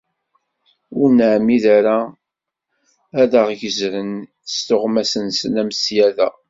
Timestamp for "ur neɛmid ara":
0.99-1.97